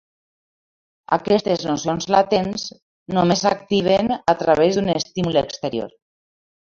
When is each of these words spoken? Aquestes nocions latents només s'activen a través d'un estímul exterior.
Aquestes 1.17 1.65
nocions 1.71 2.07
latents 2.15 2.65
només 3.17 3.45
s'activen 3.47 4.13
a 4.35 4.39
través 4.41 4.79
d'un 4.81 4.93
estímul 4.95 5.39
exterior. 5.43 5.95